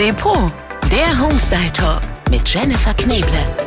Depot, 0.00 0.50
der 0.90 1.20
Homestyle 1.20 1.70
Talk 1.74 2.00
mit 2.30 2.48
Jennifer 2.48 2.94
Kneble. 2.94 3.59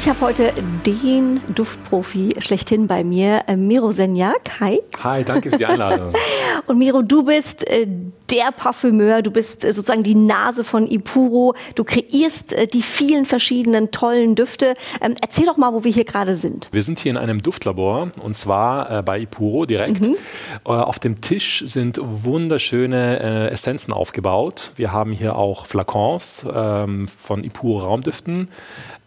Ich 0.00 0.08
habe 0.08 0.22
heute 0.22 0.54
den 0.86 1.42
Duftprofi 1.54 2.34
schlechthin 2.38 2.86
bei 2.86 3.04
mir, 3.04 3.42
äh, 3.48 3.54
Miro 3.54 3.92
Senjak. 3.92 4.58
Hi. 4.58 4.80
Hi, 5.04 5.24
danke 5.24 5.50
für 5.50 5.58
die 5.58 5.66
Einladung. 5.66 6.14
Und 6.66 6.78
Miro, 6.78 7.02
du 7.02 7.24
bist 7.24 7.68
äh, 7.68 7.86
der 8.30 8.50
Parfümeur, 8.50 9.20
du 9.20 9.30
bist 9.30 9.62
äh, 9.62 9.74
sozusagen 9.74 10.02
die 10.02 10.14
Nase 10.14 10.64
von 10.64 10.90
Ipuro, 10.90 11.54
du 11.74 11.84
kreierst 11.84 12.56
die 12.72 12.80
vielen 12.80 13.26
verschiedenen 13.26 13.90
tollen 13.90 14.36
Düfte. 14.36 14.72
Ähm, 15.02 15.16
erzähl 15.20 15.44
doch 15.44 15.58
mal, 15.58 15.74
wo 15.74 15.84
wir 15.84 15.92
hier 15.92 16.04
gerade 16.04 16.34
sind. 16.34 16.70
Wir 16.72 16.82
sind 16.82 17.00
hier 17.00 17.10
in 17.10 17.18
einem 17.18 17.42
Duftlabor 17.42 18.10
und 18.22 18.34
zwar 18.34 19.02
bei 19.02 19.20
Ipuro 19.20 19.66
direkt. 19.66 20.00
Mhm. 20.00 20.16
Auf 20.64 20.98
dem 20.98 21.20
Tisch 21.20 21.62
sind 21.66 22.00
wunderschöne 22.00 23.50
Essenzen 23.50 23.92
aufgebaut. 23.92 24.72
Wir 24.76 24.92
haben 24.92 25.12
hier 25.12 25.36
auch 25.36 25.66
Flakons 25.66 26.46
ähm, 26.50 27.06
von 27.08 27.44
Ipuro 27.44 27.80
Raumdüften 27.80 28.48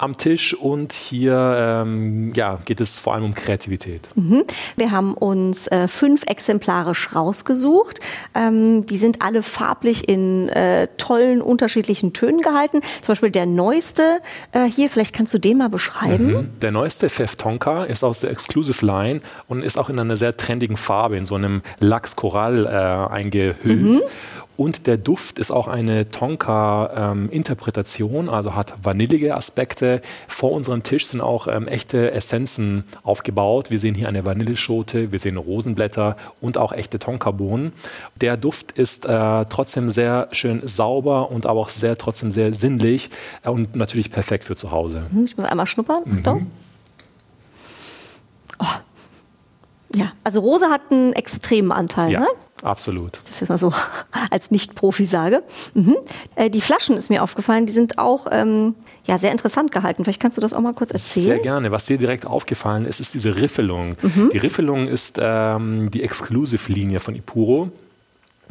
am 0.04 0.18
Tisch 0.18 0.54
und 0.54 0.83
hier 0.92 1.84
ähm, 1.86 2.34
ja, 2.34 2.60
geht 2.66 2.82
es 2.82 3.00
vor 3.00 3.14
allem 3.14 3.24
um 3.26 3.34
Kreativität. 3.34 4.10
Mhm. 4.16 4.44
Wir 4.76 4.92
haben 4.92 5.14
uns 5.14 5.68
äh, 5.68 5.88
fünf 5.88 6.24
exemplarisch 6.26 7.16
rausgesucht. 7.16 8.00
Ähm, 8.36 8.86
die 8.86 8.98
sind 8.98 9.22
alle 9.22 9.44
farblich 9.44 10.10
in 10.10 10.50
äh, 10.50 10.88
tollen 10.98 11.42
unterschiedlichen 11.42 12.14
Tönen 12.14 12.42
gehalten. 12.42 12.82
Zum 13.02 13.14
Beispiel 13.14 13.32
der 13.32 13.46
neueste 13.46 14.20
äh, 14.52 14.66
hier, 14.66 14.90
vielleicht 14.90 15.16
kannst 15.16 15.34
du 15.34 15.38
den 15.38 15.58
mal 15.58 15.70
beschreiben. 15.70 16.28
Mhm. 16.28 16.60
Der 16.62 16.72
neueste 16.72 17.10
Pfeff 17.10 17.36
Tonka 17.36 17.86
ist 17.86 18.04
aus 18.04 18.20
der 18.20 18.32
Exclusive 18.32 18.86
Line 18.86 19.22
und 19.48 19.64
ist 19.64 19.78
auch 19.78 19.90
in 19.90 20.00
einer 20.00 20.18
sehr 20.18 20.36
trendigen 20.36 20.78
Farbe, 20.78 21.18
in 21.18 21.26
so 21.26 21.36
einem 21.36 21.62
Lachs-Korall 21.80 22.66
äh, 22.66 23.14
eingehüllt. 23.14 23.82
Mhm. 23.82 24.02
Und 24.56 24.86
der 24.86 24.98
Duft 24.98 25.40
ist 25.40 25.50
auch 25.52 25.68
eine 25.68 26.10
Tonka-Interpretation, 26.10 28.28
ähm, 28.28 28.34
also 28.34 28.54
hat 28.54 28.76
vanillige 28.84 29.36
Aspekte. 29.36 30.04
Vor 30.28 30.52
unserem 30.52 30.84
Tisch 30.84 31.08
sind 31.08 31.22
auch 31.22 31.48
ähm, 31.48 31.68
echte 31.68 32.12
Essenzen 32.12 32.84
aufgebaut. 33.02 33.72
Wir 33.72 33.80
sehen 33.80 33.96
hier 33.96 34.08
eine 34.08 34.26
Vanilleschote, 34.26 35.12
wir 35.12 35.18
sehen 35.18 35.38
Rosenblätter 35.38 36.18
und 36.40 36.60
auch 36.60 36.72
echte 36.72 37.00
Tonka-Bohnen. 37.00 37.74
Der 38.22 38.38
Duft 38.38 38.74
ist 38.74 39.06
äh, 39.06 39.46
trotzdem 39.50 39.90
sehr 39.90 40.28
schön 40.32 40.62
sauber 40.68 41.32
und 41.32 41.48
aber 41.48 41.60
auch 41.60 41.70
sehr 41.70 41.98
trotzdem 41.98 42.30
sehr 42.30 42.54
sinnlich 42.54 43.10
äh, 43.44 43.50
und 43.50 43.76
natürlich 43.76 44.12
perfekt 44.12 44.44
für 44.44 44.56
zu 44.56 44.70
Hause. 44.70 45.02
Mhm, 45.12 45.26
ich 45.26 45.36
muss 45.36 45.48
einmal 45.48 45.66
schnuppern. 45.66 46.04
Mhm. 46.06 46.52
Oh. 48.60 48.66
Ja, 49.96 50.12
also 50.24 50.42
Rose 50.42 50.68
hat 50.68 50.82
einen 50.92 51.14
extremen 51.14 51.72
Anteil. 51.72 52.12
Ja. 52.12 52.20
Ne? 52.22 52.28
Absolut. 52.64 53.20
Das 53.28 53.33
ist 53.42 53.50
mal 53.50 53.58
so 53.58 53.74
als 54.32 54.52
Nicht-Profi 54.52 55.06
sage. 55.06 55.44
Mhm. 55.74 55.96
Äh, 56.36 56.50
die 56.50 56.62
Flaschen 56.62 56.98
ist 56.98 57.10
mir 57.10 57.24
aufgefallen, 57.24 57.66
die 57.66 57.74
sind 57.74 57.98
auch 57.98 58.28
ähm, 58.32 58.76
ja, 59.06 59.18
sehr 59.18 59.32
interessant 59.32 59.72
gehalten. 59.72 60.04
Vielleicht 60.04 60.22
kannst 60.22 60.38
du 60.38 60.42
das 60.42 60.54
auch 60.54 60.62
mal 60.62 60.74
kurz 60.74 60.92
erzählen. 60.92 61.26
Sehr 61.26 61.40
gerne. 61.40 61.72
Was 61.72 61.86
dir 61.86 61.98
direkt 61.98 62.26
aufgefallen 62.26 62.86
ist, 62.86 63.00
ist 63.00 63.14
diese 63.14 63.36
Riffelung. 63.36 63.98
Mhm. 64.02 64.30
Die 64.32 64.38
Riffelung 64.38 64.88
ist 64.88 65.18
ähm, 65.20 65.92
die 65.92 66.04
Exclusive-Linie 66.04 67.00
von 67.00 67.16
Ipuro. 67.16 67.72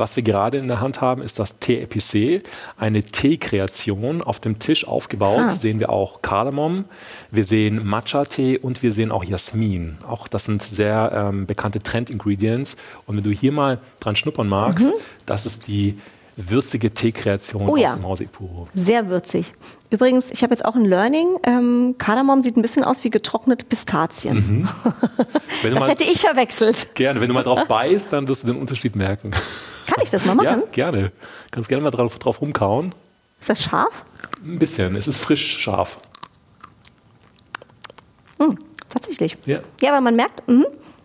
Was 0.03 0.17
wir 0.17 0.25
gerade 0.25 0.57
in 0.57 0.67
der 0.67 0.81
Hand 0.81 1.01
haben, 1.01 1.23
ist 1.23 1.39
das 1.39 1.61
Tee 1.61 1.81
Epicé, 1.81 2.43
eine 2.77 3.05
Teekreation. 3.05 4.21
Auf 4.21 4.41
dem 4.41 4.59
Tisch 4.59 4.85
aufgebaut 4.85 5.45
ah. 5.45 5.55
sehen 5.55 5.79
wir 5.79 5.91
auch 5.91 6.23
Kardamom, 6.23 6.87
wir 7.31 7.45
sehen 7.45 7.87
Matcha-Tee 7.87 8.59
und 8.59 8.83
wir 8.83 8.93
sehen 8.93 9.13
auch 9.13 9.23
Jasmin. 9.23 9.99
Auch 10.05 10.27
das 10.27 10.47
sind 10.47 10.61
sehr 10.61 11.13
ähm, 11.15 11.47
bekannte 11.47 11.81
Trend-Ingredients. 11.81 12.77
Und 13.07 13.19
wenn 13.19 13.23
du 13.23 13.31
hier 13.31 13.53
mal 13.53 13.79
dran 14.01 14.17
schnuppern 14.17 14.49
magst, 14.49 14.89
mhm. 14.89 14.95
das 15.25 15.47
ist 15.47 15.69
die 15.69 15.97
würzige 16.37 16.93
Teekreation 16.93 17.69
oh, 17.69 17.75
aus 17.75 17.81
ja. 17.81 17.95
dem 17.95 18.05
Hause 18.05 18.25
Ipuro. 18.25 18.69
Sehr 18.75 19.09
würzig. 19.09 19.53
Übrigens, 19.91 20.31
ich 20.31 20.43
habe 20.43 20.55
jetzt 20.55 20.65
auch 20.65 20.75
ein 20.75 20.85
Learning. 20.85 21.37
Ähm, 21.45 21.97
Kardamom 21.99 22.41
sieht 22.43 22.57
ein 22.57 22.63
bisschen 22.63 22.85
aus 22.85 23.05
wie 23.05 23.11
getrocknete 23.11 23.65
Pistazien. 23.65 24.37
Mhm. 24.37 24.69
das 25.63 25.75
mal, 25.75 25.89
hätte 25.91 26.05
ich 26.05 26.21
verwechselt. 26.21 26.95
Gerne. 26.95 27.21
Wenn 27.21 27.29
du 27.29 27.35
mal 27.35 27.43
drauf 27.43 27.65
beißt, 27.69 28.13
dann 28.13 28.27
wirst 28.29 28.43
du 28.43 28.47
den 28.49 28.57
Unterschied 28.57 28.97
merken. 28.97 29.33
Kann 29.87 30.03
ich 30.03 30.11
das 30.11 30.25
mal 30.25 30.35
machen? 30.35 30.63
Ja, 30.63 30.69
gerne. 30.73 31.13
Kannst 31.51 31.69
gerne 31.69 31.83
mal 31.83 31.91
drauf, 31.91 32.19
drauf 32.19 32.41
rumkauen. 32.41 32.95
Ist 33.41 33.51
das 33.51 33.63
scharf? 33.63 34.05
Ein 34.45 34.59
bisschen. 34.59 34.97
Es 34.97 35.09
ist 35.09 35.19
frisch 35.19 35.59
scharf. 35.59 35.99
Hm, 38.39 38.59
tatsächlich. 38.89 39.37
Ja. 39.45 39.59
ja, 39.81 39.91
aber 39.91 40.01
man 40.01 40.17
merkt, 40.17 40.49
mh, 40.49 40.65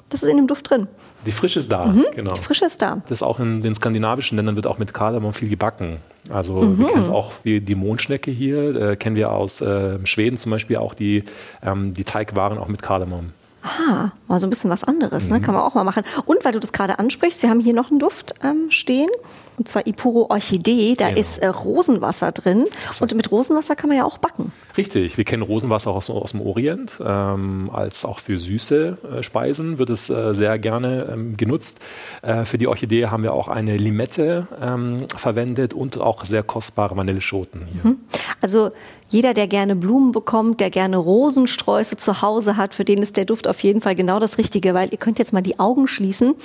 das 0.10 0.24
ist 0.24 0.30
in 0.30 0.38
dem 0.38 0.48
Duft 0.48 0.70
drin. 0.70 0.88
Die 1.26 1.32
Frische 1.32 1.60
ist 1.60 1.72
da, 1.72 1.86
mhm, 1.86 2.06
genau. 2.16 2.34
Die 2.34 2.40
Frische 2.40 2.66
ist 2.66 2.82
da. 2.82 3.02
Das 3.10 3.20
ist 3.20 3.24
auch 3.24 3.40
in 3.40 3.62
den 3.62 3.76
skandinavischen 3.76 4.38
Ländern 4.38 4.56
wird 4.56 4.68
auch 4.68 4.78
mit 4.78 4.94
Kardamom 4.94 5.34
viel 5.34 5.50
gebacken. 5.50 6.00
Also 6.30 6.62
mhm. 6.62 6.80
wir 6.80 6.88
kennen 6.88 7.02
es 7.02 7.10
auch 7.10 7.34
wie 7.44 7.62
die 7.62 7.76
Mondschnecke 7.76 8.32
hier, 8.32 8.76
äh, 8.76 8.96
kennen 8.96 9.16
wir 9.16 9.32
aus 9.32 9.62
äh, 9.62 10.06
Schweden 10.06 10.38
zum 10.40 10.52
Beispiel 10.52 10.78
auch 10.78 10.94
die, 10.94 11.24
ähm, 11.64 11.94
die 11.94 12.04
Teigwaren 12.04 12.58
auch 12.58 12.68
mit 12.68 12.82
Kardamom. 12.82 13.32
Ah, 13.64 14.12
mal 14.28 14.40
so 14.40 14.48
ein 14.48 14.50
bisschen 14.50 14.70
was 14.70 14.84
anderes, 14.84 15.24
ne? 15.24 15.36
mhm. 15.36 15.42
ne? 15.42 15.46
kann 15.46 15.56
man 15.56 15.64
auch 15.64 15.74
mal 15.74 15.84
machen. 15.84 16.04
Und 16.26 16.46
weil 16.46 16.54
du 16.54 16.60
das 16.60 16.74
gerade 16.74 17.00
ansprichst, 17.00 17.42
wir 17.42 17.50
haben 17.50 17.60
hier 17.60 17.74
noch 17.74 17.90
einen 17.90 18.00
Duft 18.00 18.36
ähm, 18.44 18.70
stehen. 18.70 19.10
Und 19.58 19.68
zwar 19.68 19.88
Ipuro 19.88 20.28
Orchidee, 20.30 20.96
da 20.96 21.08
genau. 21.08 21.20
ist 21.20 21.40
äh, 21.40 21.48
Rosenwasser 21.48 22.32
drin. 22.32 22.66
So. 22.92 23.04
Und 23.04 23.16
mit 23.16 23.32
Rosenwasser 23.32 23.76
kann 23.76 23.90
man 23.90 23.98
ja 23.98 24.06
auch 24.06 24.20
backen. 24.20 24.52
Richtig, 24.78 25.18
wir 25.18 25.24
kennen 25.24 25.42
Rosenwasser 25.42 25.90
auch 25.90 25.96
aus, 25.96 26.12
aus 26.12 26.32
dem 26.32 26.42
Orient. 26.42 27.00
Ähm, 27.04 27.72
als 27.74 28.06
auch 28.06 28.20
für 28.20 28.38
süße 28.38 28.98
äh, 29.18 29.24
Speisen 29.24 29.80
wird 29.80 29.90
es 29.90 30.12
äh, 30.12 30.36
sehr 30.36 30.60
gerne 30.60 31.10
ähm, 31.12 31.38
genutzt. 31.38 31.80
Äh, 32.22 32.46
für 32.46 32.60
die 32.60 32.68
Orchidee 32.68 33.08
haben 33.08 33.24
wir 33.24 33.34
auch 33.34 33.48
eine 33.48 33.78
Limette 33.78 34.48
ähm, 34.62 35.08
verwendet 35.10 35.74
und 35.74 35.98
auch 35.98 36.24
sehr 36.26 36.44
kostbare 36.44 36.96
Vanilleschoten 36.96 37.66
hier. 37.66 37.92
Mhm. 37.92 37.98
Also 38.42 38.70
jeder, 39.10 39.34
der 39.34 39.48
gerne 39.48 39.76
Blumen 39.76 40.12
bekommt, 40.12 40.60
der 40.60 40.70
gerne 40.70 40.98
Rosensträuße 40.98 41.98
zu 41.98 42.22
Hause 42.22 42.58
hat, 42.58 42.74
für 42.74 42.86
den 42.86 43.02
ist 43.02 43.18
der 43.18 43.26
Duft 43.26 43.48
auf 43.48 43.64
jeden 43.64 43.82
Fall 43.82 43.96
genau 43.96 44.20
das 44.20 44.38
Richtige, 44.38 44.74
weil 44.74 44.90
ihr 44.92 44.98
könnt 44.98 45.20
jetzt 45.20 45.34
mal 45.34 45.42
die 45.42 45.60
Augen 45.60 45.88
schließen 45.88 46.36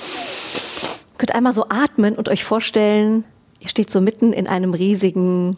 könnt 1.23 1.37
einmal 1.37 1.53
so 1.53 1.67
atmen 1.69 2.17
und 2.17 2.29
euch 2.29 2.43
vorstellen, 2.43 3.23
ihr 3.61 3.69
steht 3.69 3.93
so 3.93 4.01
mitten 4.01 4.33
in 4.33 4.49
einem 4.49 4.75
riesigen 4.75 5.57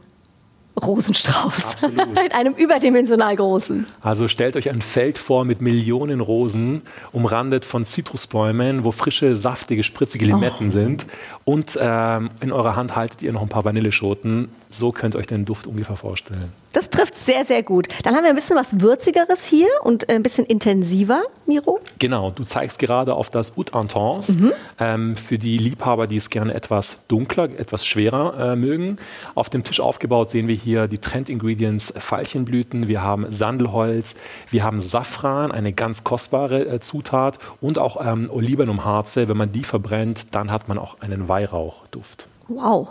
Rosenstrauß. 0.78 1.72
Absolut. 1.72 2.08
In 2.22 2.32
einem 2.32 2.52
überdimensional 2.52 3.34
großen. 3.34 3.86
Also 4.02 4.28
stellt 4.28 4.56
euch 4.56 4.68
ein 4.68 4.82
Feld 4.82 5.16
vor 5.16 5.46
mit 5.46 5.62
Millionen 5.62 6.20
Rosen, 6.20 6.82
umrandet 7.12 7.64
von 7.64 7.86
Zitrusbäumen, 7.86 8.84
wo 8.84 8.92
frische, 8.92 9.36
saftige, 9.36 9.84
spritzige 9.84 10.26
Limetten 10.26 10.66
oh. 10.66 10.70
sind. 10.70 11.06
Und 11.44 11.78
ähm, 11.80 12.28
in 12.42 12.52
eurer 12.52 12.76
Hand 12.76 12.94
haltet 12.94 13.22
ihr 13.22 13.32
noch 13.32 13.40
ein 13.40 13.48
paar 13.48 13.64
Vanilleschoten. 13.64 14.50
So 14.74 14.90
könnt 14.90 15.14
ihr 15.14 15.18
euch 15.18 15.26
den 15.26 15.44
Duft 15.44 15.66
ungefähr 15.66 15.96
vorstellen. 15.96 16.52
Das 16.72 16.90
trifft 16.90 17.14
sehr, 17.14 17.44
sehr 17.44 17.62
gut. 17.62 17.86
Dann 18.02 18.16
haben 18.16 18.24
wir 18.24 18.30
ein 18.30 18.34
bisschen 18.34 18.56
was 18.56 18.80
Würzigeres 18.80 19.44
hier 19.44 19.68
und 19.84 20.08
ein 20.08 20.24
bisschen 20.24 20.44
intensiver, 20.44 21.22
Miro. 21.46 21.78
Genau, 22.00 22.32
du 22.32 22.42
zeigst 22.42 22.80
gerade 22.80 23.14
auf 23.14 23.30
das 23.30 23.56
Oud 23.56 23.70
Intense. 23.72 24.32
Mhm. 24.32 24.52
Ähm, 24.80 25.16
für 25.16 25.38
die 25.38 25.56
Liebhaber, 25.56 26.08
die 26.08 26.16
es 26.16 26.30
gerne 26.30 26.52
etwas 26.52 26.96
dunkler, 27.06 27.44
etwas 27.44 27.86
schwerer 27.86 28.52
äh, 28.52 28.56
mögen. 28.56 28.98
Auf 29.36 29.50
dem 29.50 29.62
Tisch 29.62 29.78
aufgebaut 29.78 30.32
sehen 30.32 30.48
wir 30.48 30.56
hier 30.56 30.88
die 30.88 30.98
Trend-Ingredients 30.98 31.94
Veilchenblüten, 31.96 32.88
wir 32.88 33.02
haben 33.02 33.30
Sandelholz, 33.30 34.16
wir 34.50 34.64
haben 34.64 34.80
Safran, 34.80 35.52
eine 35.52 35.72
ganz 35.72 36.02
kostbare 36.02 36.66
äh, 36.66 36.80
Zutat 36.80 37.38
und 37.60 37.78
auch 37.78 38.04
ähm, 38.04 38.28
Olivenumharze. 38.28 39.28
Wenn 39.28 39.36
man 39.36 39.52
die 39.52 39.62
verbrennt, 39.62 40.34
dann 40.34 40.50
hat 40.50 40.66
man 40.66 40.78
auch 40.78 41.00
einen 41.00 41.28
Weihrauchduft. 41.28 42.26
Wow, 42.48 42.88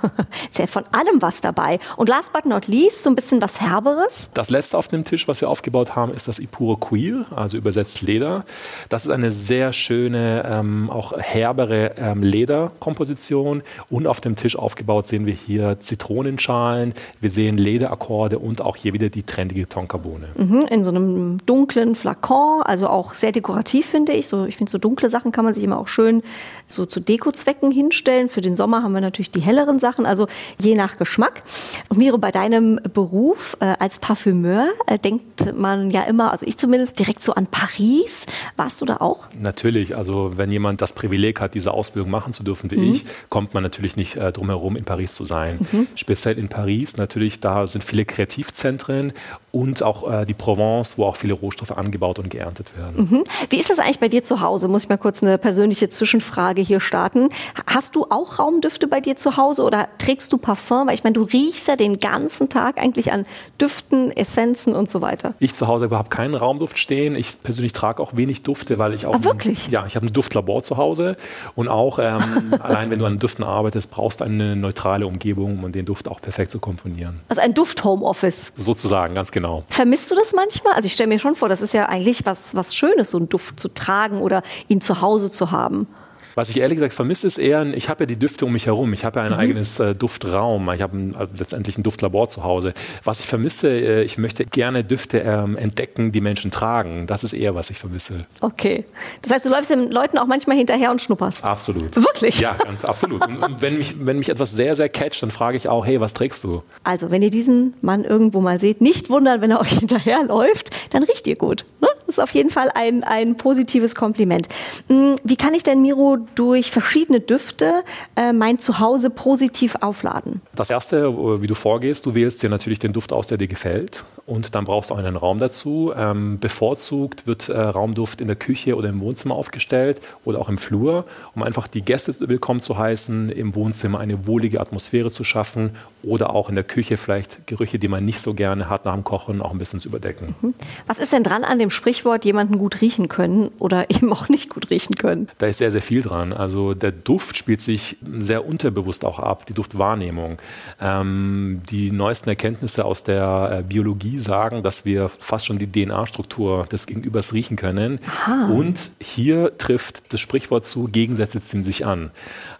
ist 0.50 0.58
ja 0.58 0.66
von 0.66 0.84
allem 0.92 1.22
was 1.22 1.40
dabei. 1.40 1.78
Und 1.96 2.08
last 2.10 2.34
but 2.34 2.44
not 2.44 2.66
least, 2.66 3.02
so 3.02 3.08
ein 3.08 3.16
bisschen 3.16 3.40
was 3.40 3.60
Herberes. 3.60 4.28
Das 4.34 4.50
letzte 4.50 4.76
auf 4.76 4.88
dem 4.88 5.04
Tisch, 5.04 5.26
was 5.26 5.40
wir 5.40 5.48
aufgebaut 5.48 5.96
haben, 5.96 6.12
ist 6.12 6.28
das 6.28 6.38
Ipure 6.38 6.76
Queer, 6.78 7.24
also 7.34 7.56
übersetzt 7.56 8.02
Leder. 8.02 8.44
Das 8.90 9.06
ist 9.06 9.10
eine 9.10 9.32
sehr 9.32 9.72
schöne, 9.72 10.44
ähm, 10.46 10.90
auch 10.90 11.16
herbere 11.18 11.94
ähm, 11.96 12.22
Lederkomposition. 12.22 13.62
Und 13.88 14.06
auf 14.06 14.20
dem 14.20 14.36
Tisch 14.36 14.56
aufgebaut 14.56 15.08
sehen 15.08 15.24
wir 15.24 15.34
hier 15.34 15.80
Zitronenschalen, 15.80 16.92
wir 17.20 17.30
sehen 17.30 17.56
Lederakkorde 17.56 18.38
und 18.38 18.60
auch 18.60 18.76
hier 18.76 18.92
wieder 18.92 19.08
die 19.08 19.22
trendige 19.22 19.66
Tonkabohne. 19.66 20.28
Mhm, 20.36 20.66
in 20.70 20.84
so 20.84 20.90
einem 20.90 21.38
dunklen 21.46 21.94
Flakon, 21.94 22.62
also 22.62 22.88
auch 22.88 23.14
sehr 23.14 23.32
dekorativ, 23.32 23.86
finde 23.86 24.12
ich. 24.12 24.28
So, 24.28 24.44
ich 24.44 24.58
finde, 24.58 24.70
so 24.70 24.76
dunkle 24.76 25.08
Sachen 25.08 25.32
kann 25.32 25.46
man 25.46 25.54
sich 25.54 25.62
immer 25.62 25.78
auch 25.78 25.88
schön 25.88 26.22
so 26.68 26.86
zu 26.86 27.00
Dekozwecken 27.00 27.70
hinstellen. 27.70 28.28
Für 28.28 28.40
den 28.40 28.54
Sommer 28.54 28.82
haben 28.82 28.89
haben 28.90 28.94
wir 28.96 29.00
natürlich 29.00 29.30
die 29.30 29.40
helleren 29.40 29.78
Sachen, 29.78 30.04
also 30.04 30.26
je 30.60 30.74
nach 30.74 30.98
Geschmack. 30.98 31.42
Und 31.88 31.98
Miro, 31.98 32.18
bei 32.18 32.32
deinem 32.32 32.80
Beruf 32.92 33.56
äh, 33.60 33.76
als 33.78 34.00
Parfümeur 34.00 34.68
äh, 34.86 34.98
denkt 34.98 35.56
man 35.56 35.90
ja 35.90 36.02
immer, 36.02 36.32
also 36.32 36.44
ich 36.44 36.56
zumindest, 36.56 36.98
direkt 36.98 37.22
so 37.22 37.34
an 37.34 37.46
Paris. 37.46 38.26
Warst 38.56 38.80
du 38.80 38.84
da 38.86 38.96
auch? 38.96 39.28
Natürlich, 39.40 39.96
also 39.96 40.32
wenn 40.36 40.50
jemand 40.50 40.80
das 40.80 40.92
Privileg 40.92 41.40
hat, 41.40 41.54
diese 41.54 41.72
Ausbildung 41.72 42.10
machen 42.10 42.32
zu 42.32 42.42
dürfen 42.42 42.70
wie 42.70 42.78
mhm. 42.78 42.92
ich, 42.94 43.04
kommt 43.28 43.54
man 43.54 43.62
natürlich 43.62 43.96
nicht 43.96 44.16
äh, 44.16 44.32
drum 44.32 44.48
herum, 44.48 44.76
in 44.76 44.84
Paris 44.84 45.12
zu 45.12 45.24
sein. 45.24 45.60
Mhm. 45.70 45.86
Speziell 45.94 46.36
in 46.36 46.48
Paris 46.48 46.96
natürlich, 46.96 47.38
da 47.38 47.66
sind 47.66 47.84
viele 47.84 48.04
Kreativzentren 48.04 49.12
und 49.52 49.82
auch 49.82 50.10
äh, 50.10 50.24
die 50.26 50.34
Provence, 50.34 50.96
wo 50.96 51.06
auch 51.06 51.16
viele 51.16 51.34
Rohstoffe 51.34 51.72
angebaut 51.72 52.18
und 52.18 52.30
geerntet 52.30 52.76
werden. 52.76 53.08
Mhm. 53.10 53.24
Wie 53.48 53.58
ist 53.58 53.70
das 53.70 53.78
eigentlich 53.78 53.98
bei 53.98 54.08
dir 54.08 54.22
zu 54.22 54.40
Hause? 54.40 54.68
Muss 54.68 54.84
ich 54.84 54.88
mal 54.88 54.96
kurz 54.96 55.22
eine 55.22 55.38
persönliche 55.38 55.88
Zwischenfrage 55.88 56.62
hier 56.62 56.80
starten. 56.80 57.30
Hast 57.66 57.96
du 57.96 58.06
auch 58.10 58.38
Raumdüfte 58.38 58.86
bei 58.86 59.00
dir 59.00 59.16
zu 59.16 59.36
Hause 59.36 59.62
oder 59.64 59.88
trägst 59.98 60.32
du 60.32 60.38
Parfum? 60.38 60.86
Weil 60.86 60.94
ich 60.94 61.04
meine, 61.04 61.14
du 61.14 61.22
riechst 61.22 61.68
ja 61.68 61.76
den 61.76 61.98
ganzen 61.98 62.48
Tag 62.48 62.78
eigentlich 62.78 63.12
an 63.12 63.26
Düften, 63.60 64.10
Essenzen 64.12 64.74
und 64.74 64.88
so 64.88 65.00
weiter. 65.00 65.34
Ich 65.40 65.54
zu 65.54 65.66
Hause 65.66 65.86
überhaupt 65.86 66.10
keinen 66.10 66.34
Raumduft 66.34 66.78
stehen. 66.78 67.16
Ich 67.16 67.42
persönlich 67.42 67.72
trage 67.72 68.02
auch 68.02 68.16
wenig 68.16 68.42
Dufte, 68.42 68.78
weil 68.78 68.94
ich 68.94 69.06
auch. 69.06 69.14
Ah, 69.14 69.24
wirklich? 69.24 69.66
Ein, 69.66 69.72
ja, 69.72 69.86
ich 69.86 69.96
habe 69.96 70.06
ein 70.06 70.12
Duftlabor 70.12 70.62
zu 70.62 70.76
Hause 70.76 71.16
und 71.56 71.68
auch 71.68 71.98
ähm, 71.98 72.54
allein 72.60 72.90
wenn 72.90 72.98
du 72.98 73.06
an 73.06 73.18
Düften 73.18 73.44
arbeitest, 73.44 73.90
brauchst 73.90 74.20
du 74.20 74.24
eine 74.24 74.54
neutrale 74.54 75.06
Umgebung, 75.06 75.62
um 75.64 75.72
den 75.72 75.86
Duft 75.86 76.08
auch 76.08 76.20
perfekt 76.20 76.52
zu 76.52 76.60
komponieren. 76.60 77.20
Also 77.28 77.42
ein 77.42 77.54
Duft-Homeoffice. 77.54 78.52
Sozusagen, 78.56 79.14
ganz 79.14 79.32
genau. 79.32 79.39
Vermisst 79.68 80.10
du 80.10 80.14
das 80.14 80.32
manchmal? 80.32 80.74
Also 80.74 80.86
ich 80.86 80.92
stelle 80.92 81.08
mir 81.08 81.18
schon 81.18 81.36
vor, 81.36 81.48
das 81.48 81.62
ist 81.62 81.74
ja 81.74 81.86
eigentlich 81.86 82.26
was, 82.26 82.54
was 82.54 82.74
Schönes, 82.74 83.10
so 83.10 83.18
einen 83.18 83.28
Duft 83.28 83.58
zu 83.58 83.72
tragen 83.72 84.20
oder 84.20 84.42
ihn 84.68 84.80
zu 84.80 85.00
Hause 85.00 85.30
zu 85.30 85.50
haben. 85.50 85.86
Was 86.34 86.48
ich 86.50 86.58
ehrlich 86.58 86.76
gesagt 86.76 86.92
vermisse, 86.92 87.26
ist 87.26 87.38
eher, 87.38 87.64
ich 87.74 87.88
habe 87.88 88.04
ja 88.04 88.06
die 88.06 88.16
Düfte 88.16 88.46
um 88.46 88.52
mich 88.52 88.66
herum. 88.66 88.92
Ich 88.92 89.04
habe 89.04 89.20
ja 89.20 89.26
ein 89.26 89.32
mhm. 89.32 89.38
eigenes 89.38 89.80
äh, 89.80 89.94
Duftraum. 89.94 90.70
Ich 90.72 90.82
habe 90.82 91.10
also 91.18 91.32
letztendlich 91.36 91.78
ein 91.78 91.82
Duftlabor 91.82 92.30
zu 92.30 92.44
Hause. 92.44 92.74
Was 93.04 93.20
ich 93.20 93.26
vermisse, 93.26 93.70
äh, 93.70 94.02
ich 94.02 94.18
möchte 94.18 94.44
gerne 94.44 94.84
Düfte 94.84 95.20
ähm, 95.20 95.56
entdecken, 95.56 96.12
die 96.12 96.20
Menschen 96.20 96.50
tragen. 96.50 97.06
Das 97.06 97.24
ist 97.24 97.32
eher, 97.32 97.54
was 97.54 97.70
ich 97.70 97.78
vermisse. 97.78 98.26
Okay. 98.40 98.84
Das 99.22 99.32
heißt, 99.32 99.44
du 99.46 99.50
läufst 99.50 99.70
den 99.70 99.90
Leuten 99.90 100.18
auch 100.18 100.26
manchmal 100.26 100.56
hinterher 100.56 100.90
und 100.90 101.00
schnupperst. 101.00 101.44
Absolut. 101.44 101.94
Wirklich? 101.96 102.40
Ja, 102.40 102.54
ganz 102.54 102.84
absolut. 102.84 103.26
und, 103.26 103.42
und 103.42 103.62
wenn, 103.62 103.78
mich, 103.78 103.94
wenn 103.98 104.18
mich 104.18 104.28
etwas 104.28 104.52
sehr, 104.52 104.74
sehr 104.74 104.88
catcht, 104.88 105.22
dann 105.22 105.30
frage 105.30 105.56
ich 105.56 105.68
auch, 105.68 105.84
hey, 105.86 106.00
was 106.00 106.14
trägst 106.14 106.44
du? 106.44 106.62
Also, 106.84 107.10
wenn 107.10 107.22
ihr 107.22 107.30
diesen 107.30 107.74
Mann 107.80 108.04
irgendwo 108.04 108.40
mal 108.40 108.60
seht, 108.60 108.80
nicht 108.80 109.10
wundern, 109.10 109.40
wenn 109.40 109.50
er 109.50 109.60
euch 109.60 109.72
hinterherläuft, 109.78 110.70
dann 110.90 111.02
riecht 111.02 111.26
ihr 111.26 111.36
gut. 111.36 111.64
Ne? 111.80 111.88
Das 112.06 112.18
ist 112.18 112.22
auf 112.22 112.34
jeden 112.34 112.50
Fall 112.50 112.70
ein, 112.74 113.04
ein 113.04 113.36
positives 113.36 113.94
Kompliment. 113.94 114.48
Hm, 114.88 115.16
wie 115.22 115.36
kann 115.36 115.54
ich 115.54 115.62
denn, 115.62 115.80
Miro, 115.80 116.18
durch 116.34 116.70
verschiedene 116.70 117.20
Düfte 117.20 117.82
äh, 118.16 118.32
mein 118.32 118.58
Zuhause 118.58 119.10
positiv 119.10 119.76
aufladen? 119.80 120.40
Das 120.54 120.70
erste, 120.70 121.06
äh, 121.06 121.42
wie 121.42 121.46
du 121.46 121.54
vorgehst, 121.54 122.06
du 122.06 122.14
wählst 122.14 122.42
dir 122.42 122.50
natürlich 122.50 122.78
den 122.78 122.92
Duft 122.92 123.12
aus, 123.12 123.26
der 123.26 123.38
dir 123.38 123.48
gefällt. 123.48 124.04
Und 124.30 124.54
dann 124.54 124.64
brauchst 124.64 124.90
du 124.90 124.94
auch 124.94 124.98
einen 124.98 125.16
Raum 125.16 125.40
dazu. 125.40 125.92
Ähm, 125.96 126.38
bevorzugt 126.38 127.26
wird 127.26 127.48
äh, 127.48 127.58
Raumduft 127.58 128.20
in 128.20 128.28
der 128.28 128.36
Küche 128.36 128.76
oder 128.76 128.88
im 128.88 129.00
Wohnzimmer 129.00 129.34
aufgestellt 129.34 130.00
oder 130.24 130.38
auch 130.38 130.48
im 130.48 130.56
Flur, 130.56 131.04
um 131.34 131.42
einfach 131.42 131.66
die 131.66 131.82
Gäste 131.82 132.14
willkommen 132.28 132.62
zu 132.62 132.78
heißen, 132.78 133.28
im 133.30 133.56
Wohnzimmer 133.56 133.98
eine 133.98 134.28
wohlige 134.28 134.60
Atmosphäre 134.60 135.10
zu 135.10 135.24
schaffen 135.24 135.72
oder 136.04 136.32
auch 136.32 136.48
in 136.48 136.54
der 136.54 136.62
Küche 136.62 136.96
vielleicht 136.96 137.48
Gerüche, 137.48 137.80
die 137.80 137.88
man 137.88 138.04
nicht 138.04 138.20
so 138.20 138.32
gerne 138.34 138.68
hat 138.68 138.84
nach 138.84 138.94
dem 138.94 139.02
Kochen, 139.02 139.42
auch 139.42 139.50
ein 139.50 139.58
bisschen 139.58 139.80
zu 139.80 139.88
überdecken. 139.88 140.36
Mhm. 140.40 140.54
Was 140.86 141.00
ist 141.00 141.12
denn 141.12 141.24
dran 141.24 141.42
an 141.42 141.58
dem 141.58 141.70
Sprichwort, 141.70 142.24
jemanden 142.24 142.56
gut 142.56 142.80
riechen 142.80 143.08
können 143.08 143.50
oder 143.58 143.90
eben 143.90 144.12
auch 144.12 144.28
nicht 144.28 144.48
gut 144.48 144.70
riechen 144.70 144.94
können? 144.94 145.28
Da 145.38 145.46
ist 145.46 145.58
sehr, 145.58 145.72
sehr 145.72 145.82
viel 145.82 146.02
dran. 146.02 146.32
Also 146.32 146.74
der 146.74 146.92
Duft 146.92 147.36
spielt 147.36 147.60
sich 147.62 147.96
sehr 148.20 148.46
unterbewusst 148.46 149.04
auch 149.04 149.18
ab, 149.18 149.46
die 149.46 149.54
Duftwahrnehmung. 149.54 150.38
Ähm, 150.80 151.62
die 151.68 151.90
neuesten 151.90 152.28
Erkenntnisse 152.28 152.84
aus 152.84 153.02
der 153.02 153.58
äh, 153.58 153.62
Biologie 153.64 154.19
sagen, 154.20 154.62
dass 154.62 154.84
wir 154.84 155.08
fast 155.08 155.46
schon 155.46 155.58
die 155.58 155.70
DNA-Struktur 155.70 156.66
des 156.66 156.86
Gegenübers 156.86 157.32
riechen 157.32 157.56
können. 157.56 158.00
Aha. 158.06 158.48
Und 158.48 158.90
hier 159.00 159.56
trifft 159.58 160.12
das 160.12 160.20
Sprichwort 160.20 160.66
zu, 160.66 160.84
Gegensätze 160.84 161.40
ziehen 161.40 161.64
sich 161.64 161.86
an. 161.86 162.10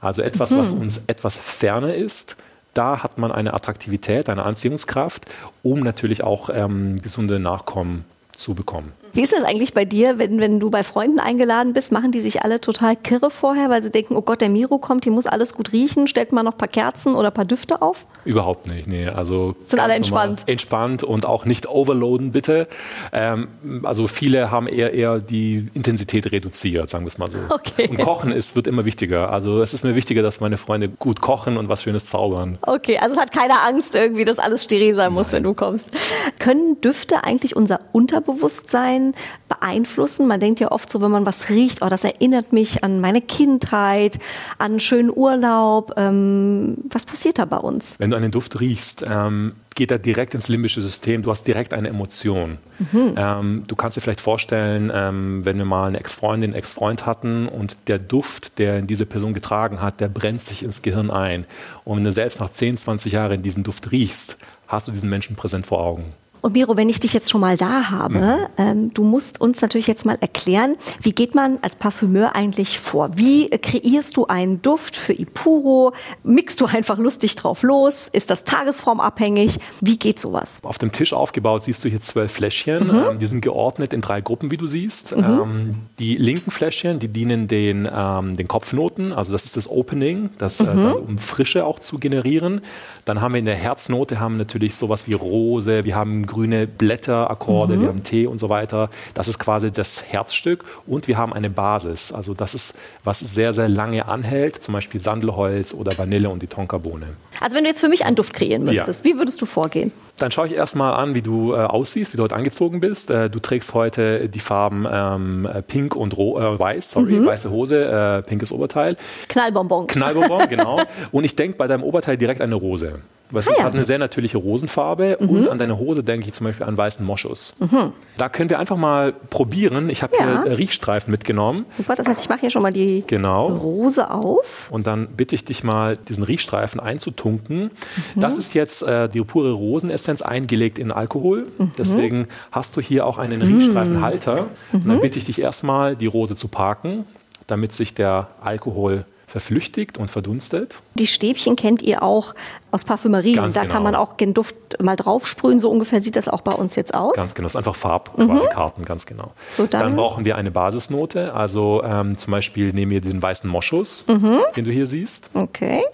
Also 0.01 0.23
etwas, 0.23 0.51
mhm. 0.51 0.57
was 0.59 0.73
uns 0.73 1.03
etwas 1.07 1.37
ferner 1.37 1.95
ist, 1.95 2.37
da 2.75 3.03
hat 3.03 3.19
man 3.19 3.33
eine 3.33 3.55
Attraktivität, 3.55 4.29
eine 4.29 4.45
Anziehungskraft, 4.45 5.27
um 5.63 5.81
natürlich 5.81 6.23
auch 6.23 6.51
ähm, 6.53 7.01
gesunde 7.03 7.41
Nachkommen 7.41 8.05
zu 8.37 8.55
bekommen. 8.55 8.93
Wie 9.13 9.23
ist 9.23 9.33
das 9.33 9.43
eigentlich 9.43 9.75
bei 9.75 9.85
dir, 9.85 10.19
wenn, 10.19 10.41
wenn 10.41 10.61
du 10.61 10.71
bei 10.71 10.83
Freunden 10.83 11.19
eingeladen 11.19 11.73
bist? 11.73 11.93
Machen 11.93 12.13
die 12.13 12.21
sich 12.21 12.43
alle 12.43 12.61
total 12.61 12.97
kirre 12.97 13.31
vorher, 13.31 13.71
weil 13.71 13.83
sie 13.83 13.91
denken, 13.91 14.17
oh 14.17 14.23
Gott, 14.23 14.41
der 14.41 14.49
Miro 14.49 14.79
kommt, 14.79 15.05
hier 15.05 15.13
muss 15.13 15.27
alles 15.27 15.55
gut 15.55 15.73
riechen, 15.73 16.07
stellt 16.07 16.33
man 16.33 16.45
noch 16.45 16.53
ein 16.53 16.59
paar 16.59 16.69
Kerzen 16.69 17.15
oder 17.15 17.29
ein 17.29 17.35
paar 17.35 17.45
Düfte 17.45 17.83
auf? 17.83 18.07
Überhaupt 18.25 18.69
nicht, 18.69 18.87
nee. 18.87 19.09
Also 19.09 19.57
Sind 19.67 19.81
alle 19.81 19.95
entspannt? 19.95 20.45
Entspannt 20.47 21.03
und 21.03 21.27
auch 21.27 21.45
nicht 21.45 21.69
overloaden, 21.69 22.33
bitte. 22.33 22.69
Ähm, 23.13 23.49
also 23.83 24.07
viele 24.07 24.51
haben 24.51 24.67
eher, 24.69 24.93
eher 24.93 25.19
die 25.19 25.69
Intensität 25.75 26.31
reduziert, 26.31 26.91
sagen 26.91 27.05
wir 27.05 27.09
es 27.09 27.19
mal 27.19 27.31
so. 27.31 27.39
Okay. 27.49 27.89
Und 27.89 27.99
Kochen 27.99 28.31
ist, 28.31 28.55
wird 28.57 28.67
immer 28.67 28.85
wichtiger. 28.85 29.33
Also 29.33 29.61
es 29.63 29.75
ist 29.75 29.85
mir 29.85 29.97
wichtiger, 29.97 30.23
dass 30.23 30.41
meine 30.41 30.57
Freunde 30.57 30.89
gut 30.89 31.21
kochen 31.21 31.57
und 31.57 31.69
was 31.69 31.83
Schönes 31.83 32.07
zaubern. 32.07 32.59
Okay, 32.63 32.99
also 32.99 33.15
es 33.15 33.21
hat 33.21 33.33
keine 33.33 33.61
Angst 33.63 33.95
irgendwie, 33.95 34.25
dass 34.25 34.39
alles 34.39 34.65
steril 34.65 34.95
sein 34.95 35.13
muss, 35.13 35.29
Nein. 35.29 35.39
wenn 35.39 35.43
du 35.45 35.55
kommst. 35.55 35.91
Können 36.39 36.81
Düfte 36.81 37.25
eigentlich 37.25 37.57
unser 37.57 37.81
Unterbewusstsein 37.93 39.00
Bewusstsein 39.01 39.15
beeinflussen. 39.49 40.29
Man 40.29 40.41
denkt 40.41 40.61
ja 40.61 40.71
oft 40.71 40.89
so, 40.89 41.01
wenn 41.01 41.11
man 41.11 41.27
was 41.27 41.51
riecht, 41.51 41.83
oh, 41.83 41.89
das 41.89 42.05
erinnert 42.05 42.53
mich 42.53 42.85
an 42.85 43.01
meine 43.01 43.21
Kindheit, 43.21 44.19
an 44.59 44.73
einen 44.73 44.81
schönen 44.81 45.11
Urlaub. 45.15 45.93
Ähm, 45.97 46.79
was 46.89 47.05
passiert 47.05 47.39
da 47.39 47.45
bei 47.45 47.57
uns? 47.57 47.97
Wenn 47.99 48.11
du 48.11 48.17
einen 48.17 48.31
Duft 48.31 48.61
riechst, 48.61 49.05
ähm, 49.07 49.55
geht 49.75 49.91
er 49.91 49.99
direkt 49.99 50.35
ins 50.35 50.49
limbische 50.49 50.83
System. 50.83 51.23
Du 51.23 51.31
hast 51.31 51.47
direkt 51.47 51.75
eine 51.75 51.89
Emotion. 51.89 52.59
Mhm. 52.79 53.15
Ähm, 53.17 53.65
du 53.67 53.77
kannst 53.77 53.97
dir 53.97 54.01
vielleicht 54.01 54.21
vorstellen, 54.21 54.91
ähm, 54.95 55.45
wenn 55.45 55.59
wir 55.59 55.65
mal 55.65 55.89
eine 55.89 55.99
Ex-Freundin, 55.99 56.55
Ex-Freund 56.55 57.07
hatten 57.07 57.49
und 57.49 57.77
der 57.89 57.99
Duft, 57.99 58.59
der 58.59 58.83
diese 58.83 59.07
Person 59.07 59.35
getragen 59.35 59.83
hat, 59.83 60.01
der 60.01 60.09
brennt 60.09 60.43
sich 60.43 60.63
ins 60.63 60.83
Gehirn 60.83 61.11
ein. 61.11 61.45
Und 61.85 61.99
wenn 61.99 62.05
du 62.05 62.13
selbst 62.13 62.41
nach 62.41 62.53
10, 62.53 62.77
20 62.77 63.13
Jahren 63.13 63.43
diesen 63.43 63.65
Duft 63.65 63.91
riechst, 63.91 64.37
hast 64.69 64.87
du 64.87 64.93
diesen 64.93 65.11
Menschen 65.11 65.35
präsent 65.35 65.67
vor 65.67 65.81
Augen. 65.81 66.15
Und 66.43 66.55
Miro, 66.55 66.77
wenn 66.77 66.89
ich 66.89 67.01
dich 67.01 67.13
jetzt 67.13 67.31
schon 67.31 67.41
mal 67.41 67.57
da 67.57 67.91
habe, 67.91 68.19
mhm. 68.19 68.47
ähm, 68.57 68.95
du 68.95 69.05
musst 69.05 69.41
uns 69.41 69.61
natürlich 69.61 69.87
jetzt 69.87 70.05
mal 70.05 70.17
erklären, 70.21 70.77
wie 71.03 71.13
geht 71.13 71.35
man 71.35 71.59
als 71.63 71.77
Parfümeur 71.77 72.35
eigentlich 72.35 72.79
vor? 72.79 73.11
Wie 73.17 73.51
kreierst 73.51 74.17
du 74.17 74.27
einen 74.27 74.63
Duft 74.63 74.97
für 74.97 75.13
Ipuro? 75.13 75.93
Mixst 76.23 76.61
du 76.61 76.67
einfach 76.67 76.99
lustig 76.99 77.37
drauf 77.37 77.63
los? 77.63 78.09
Ist 78.13 78.31
das 78.31 78.45
tagesformabhängig? 78.45 79.59
Wie 79.81 79.99
geht 79.99 80.21
sowas? 80.21 80.61
Auf 80.63 80.79
dem 80.79 80.93
Tisch 80.93 81.13
aufgebaut 81.13 81.65
siehst 81.65 81.85
du 81.85 81.89
hier 81.89 82.01
zwölf 82.01 82.33
Fläschchen. 82.33 82.89
Mhm. 82.89 83.05
Ähm, 83.11 83.19
die 83.19 83.27
sind 83.27 83.41
geordnet 83.43 83.93
in 83.93 84.01
drei 84.01 84.21
Gruppen, 84.21 84.51
wie 84.51 84.57
du 84.57 84.67
siehst. 84.67 85.17
Mhm. 85.17 85.25
Ähm, 85.25 85.71
die 85.99 86.17
linken 86.17 86.51
Fläschchen, 86.51 86.99
die 86.99 87.09
dienen 87.09 87.49
den, 87.49 87.89
ähm, 87.93 88.37
den 88.37 88.49
Kopfnoten. 88.49 89.13
Also 89.13 89.33
das 89.33 89.45
ist 89.45 89.57
das 89.57 89.69
Opening, 89.69 90.31
das, 90.39 90.61
äh, 90.61 90.75
mhm. 90.75 90.93
um 90.93 91.19
Frische 91.19 91.65
auch 91.65 91.79
zu 91.81 91.99
generieren. 91.99 92.63
Dann 93.05 93.21
haben 93.21 93.35
wir 93.35 93.39
in 93.39 93.45
der 93.45 93.57
Herznote 93.57 94.21
haben 94.21 94.37
natürlich 94.37 94.75
sowas 94.75 95.07
wie 95.09 95.15
Rose, 95.15 95.85
wir 95.85 95.97
haben 95.97 96.27
grüne 96.31 96.67
Blätterakkorde, 96.67 97.77
mhm. 97.77 97.81
wir 97.81 97.89
haben 97.89 98.03
Tee 98.05 98.27
und 98.27 98.39
so 98.39 98.49
weiter. 98.49 98.89
Das 99.15 99.29
ist 99.29 99.39
quasi 99.39 99.71
das 99.71 100.05
Herzstück 100.09 100.65
und 100.87 101.09
wir 101.09 101.19
haben 101.19 101.33
eine 101.33 101.51
Basis. 101.51 102.13
Also 102.13 102.35
das 102.35 102.55
ist, 102.55 102.79
was 103.05 103.19
sehr, 103.21 103.53
sehr 103.53 103.69
lange 103.69 104.07
anhält, 104.07 104.63
zum 104.63 104.73
Beispiel 104.73 105.01
Sandelholz 105.01 105.75
oder 105.75 105.99
Vanille 105.99 106.31
und 106.31 106.43
die 106.43 106.47
Tonkabohne. 106.47 107.09
Also 107.41 107.57
wenn 107.57 107.65
du 107.65 107.71
jetzt 107.71 107.81
für 107.81 107.89
mich 107.89 108.05
einen 108.05 108.17
Duft 108.17 108.33
kreieren 108.33 108.65
müsstest, 108.65 109.05
ja. 109.05 109.13
wie 109.13 109.19
würdest 109.19 109.43
du 109.43 109.47
vorgehen? 109.47 109.93
Dann 110.19 110.31
schaue 110.31 110.47
ich 110.47 110.55
erstmal 110.55 110.93
an, 110.93 111.15
wie 111.15 111.23
du 111.23 111.55
äh, 111.55 111.57
aussiehst, 111.57 112.13
wie 112.13 112.19
du 112.19 112.23
heute 112.23 112.37
angezogen 112.37 112.81
bist. 112.81 113.11
Äh, 113.11 113.31
du 113.31 113.39
trägst 113.41 113.75
heute 113.75 114.29
die 114.29 114.41
Farben 114.41 114.87
ähm, 114.91 115.49
Pink 115.67 115.97
und 115.97 116.17
Ro 116.17 116.39
äh, 116.39 116.59
Weiß, 116.59 116.93
sorry, 116.93 117.13
mhm. 117.13 117.27
weiße 117.27 117.51
Hose, 117.51 117.85
äh, 117.85 118.23
pinkes 118.23 118.53
Oberteil. 118.53 118.97
Knallbonbon. 119.29 119.87
Knallbonbon, 119.87 120.49
genau. 120.49 120.83
und 121.13 121.25
ich 121.25 121.37
denke 121.37 121.57
bei 121.57 121.67
deinem 121.67 121.83
Oberteil 121.83 122.19
direkt 122.19 122.43
eine 122.43 122.55
Rose. 122.55 123.01
Weil 123.31 123.43
ah, 123.43 123.51
es 123.51 123.59
ja. 123.59 123.65
hat 123.65 123.75
eine 123.75 123.85
sehr 123.85 123.99
natürliche 123.99 124.39
Rosenfarbe 124.39 125.19
mhm. 125.21 125.29
und 125.29 125.49
an 125.49 125.59
deine 125.59 125.79
Hose 125.79 126.03
denke 126.03 126.27
ich 126.29 126.35
zum 126.35 126.47
Beispiel 126.47 126.67
an 126.67 126.77
weißen 126.77 127.05
Moschus. 127.05 127.55
Mhm. 127.61 127.93
Da 128.17 128.29
können 128.29 128.51
wir 128.51 128.59
einfach 128.59 128.77
mal 128.77 129.13
probieren. 129.13 129.89
Ich 129.91 130.03
habe 130.03 130.17
ja. 130.17 130.45
hier 130.45 130.59
Riechstreifen 130.59 131.11
mitgenommen. 131.11 131.65
Super, 131.77 131.95
das 131.95 132.07
heißt, 132.07 132.21
ich 132.21 132.29
mache 132.29 132.41
hier 132.41 132.51
schon 132.51 132.63
mal 132.63 132.73
die 132.73 133.05
genau. 133.07 133.49
Rose 133.49 134.11
auf. 134.11 134.69
Und 134.71 134.87
dann 134.87 135.09
bitte 135.09 135.35
ich 135.35 135.45
dich 135.45 135.65
mal, 135.65 135.97
diesen 135.97 136.25
Riechstreifen 136.25 136.81
einzutunken. 136.81 137.71
Mhm. 138.15 138.21
Das 138.21 138.39
ist 138.39 138.55
jetzt 138.55 138.83
äh, 138.83 139.09
die 139.09 139.23
pure 139.23 139.53
Rosenessenz 139.53 140.23
eingelegt 140.23 140.79
in 140.79 140.93
Alkohol. 140.93 141.47
Mhm. 141.59 141.73
Deswegen 141.79 142.29
hast 142.51 142.77
du 142.77 142.81
hier 142.81 143.07
auch 143.07 143.19
einen 143.19 143.43
Riechstreifenhalter. 143.43 144.49
Und 144.73 144.87
dann 144.87 144.97
mhm. 144.97 145.01
bitte 145.01 145.19
ich 145.19 145.25
dich 145.25 145.41
erstmal, 145.41 145.97
die 145.97 146.07
Rose 146.07 146.37
zu 146.37 146.49
parken, 146.49 147.05
damit 147.47 147.73
sich 147.73 147.95
der 147.95 148.29
Alkohol 148.41 149.05
verflüchtigt 149.31 149.97
und 149.97 150.11
verdunstet. 150.11 150.79
Die 150.95 151.07
Stäbchen 151.07 151.55
kennt 151.55 151.83
ihr 151.83 152.03
auch 152.03 152.35
aus 152.73 152.85
Parfümerien. 152.85 153.37
Ganz 153.37 153.55
da 153.55 153.63
genau. 153.63 153.73
kann 153.73 153.83
man 153.85 153.95
auch 153.95 154.15
den 154.15 154.35
Duft 154.35 154.57
mal 154.83 154.97
draufsprühen. 154.97 155.61
So 155.61 155.71
ungefähr 155.71 156.01
sieht 156.01 156.17
das 156.17 156.29
auch 156.29 156.41
bei 156.41 156.53
uns 156.53 156.75
jetzt 156.75 156.95
aus. 156.95 157.15
Ganz 157.15 157.35
genau. 157.37 157.47
Das 157.47 157.53
ist 157.53 157.57
einfach 157.57 157.77
Farbkarten, 157.77 158.83
mhm. 158.83 158.87
ganz 158.87 159.07
genau. 159.07 159.31
So, 159.57 159.67
dann, 159.67 159.83
dann, 159.83 159.95
brauchen 159.95 160.25
wir 160.25 160.37
eine 160.37 160.51
Basisnote. 160.51 161.33
Also 161.33 161.83
ähm, 161.85 162.19
zum 162.19 162.33
Beispiel 162.33 162.73
nehmen 162.73 162.91
wir 162.91 163.01
den 163.01 163.23
weißen 163.23 163.49
Moschus, 163.49 164.09
mhm. 164.09 164.41
den 164.57 164.65
du 164.65 164.73
hier 164.73 164.87
siehst. 164.87 165.31
Okay. 165.33 165.85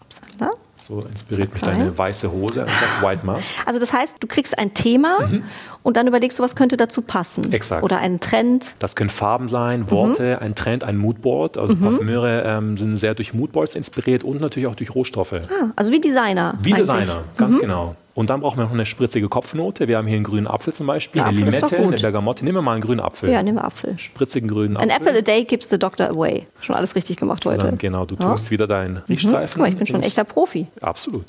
Upsala. 0.00 0.50
So 0.82 1.00
inspiriert 1.00 1.50
okay. 1.54 1.66
mich 1.66 1.78
deine 1.78 1.96
weiße 1.96 2.32
Hose, 2.32 2.62
einfach 2.62 3.02
White 3.02 3.24
Mask. 3.24 3.54
Also 3.66 3.78
das 3.78 3.92
heißt, 3.92 4.16
du 4.18 4.26
kriegst 4.26 4.58
ein 4.58 4.74
Thema 4.74 5.26
mhm. 5.28 5.44
und 5.84 5.96
dann 5.96 6.08
überlegst 6.08 6.40
du, 6.40 6.42
was 6.42 6.56
könnte 6.56 6.76
dazu 6.76 7.02
passen. 7.02 7.52
Exakt. 7.52 7.84
Oder 7.84 7.98
einen 7.98 8.18
Trend. 8.18 8.74
Das 8.80 8.96
können 8.96 9.10
Farben 9.10 9.48
sein, 9.48 9.90
Worte, 9.92 10.38
mhm. 10.40 10.44
ein 10.46 10.54
Trend, 10.56 10.82
ein 10.82 10.96
Moodboard. 10.96 11.56
Also 11.56 11.76
mhm. 11.76 11.80
Parfümeure 11.82 12.42
ähm, 12.44 12.76
sind 12.76 12.96
sehr 12.96 13.14
durch 13.14 13.32
Moodboards 13.32 13.76
inspiriert 13.76 14.24
und 14.24 14.40
natürlich 14.40 14.66
auch 14.66 14.74
durch 14.74 14.92
Rohstoffe. 14.92 15.34
Ah, 15.34 15.70
also 15.76 15.92
wie 15.92 16.00
Designer. 16.00 16.58
Wie. 16.62 16.72
Designer, 16.72 17.22
ganz 17.36 17.56
mhm. 17.56 17.60
genau. 17.60 17.96
Und 18.14 18.28
dann 18.28 18.40
brauchen 18.40 18.58
wir 18.58 18.64
noch 18.64 18.72
eine 18.72 18.84
spritzige 18.84 19.28
Kopfnote. 19.30 19.88
Wir 19.88 19.96
haben 19.96 20.06
hier 20.06 20.16
einen 20.16 20.24
grünen 20.24 20.46
Apfel 20.46 20.74
zum 20.74 20.86
Beispiel, 20.86 21.20
Ja, 21.20 21.26
eine 21.28 21.38
Apfel 21.46 21.54
Limette, 21.54 21.76
eine 21.78 21.96
Bergamotte. 21.96 22.44
Nehmen 22.44 22.58
wir 22.58 22.62
mal 22.62 22.72
einen 22.72 22.82
grünen 22.82 23.00
Apfel. 23.00 23.30
Ja, 23.30 23.42
nehmen 23.42 23.56
wir 23.58 23.64
Apfel. 23.64 23.98
Spritzigen 23.98 24.48
grünen 24.50 24.76
An 24.76 24.90
Apfel. 24.90 25.06
apple 25.08 25.18
a 25.18 25.22
day 25.22 25.44
keeps 25.46 25.70
the 25.70 25.78
doctor 25.78 26.08
away. 26.10 26.44
Schon 26.60 26.74
alles 26.76 26.94
richtig 26.94 27.16
gemacht 27.16 27.46
heute. 27.46 27.64
Dann, 27.66 27.78
genau, 27.78 28.04
du 28.04 28.16
Ja. 28.16 28.32
tust 28.32 28.50
wieder 28.50 28.66
deinen 28.66 28.96
Guck 28.96 29.08
Riechstreifen. 29.08 29.62
mal, 29.62 29.68
ich 29.70 29.76
bin 29.76 29.86
schon 29.86 29.96
ein 29.96 30.02
echter 30.02 30.24
Profi. 30.24 30.66
Absolut. 30.82 31.24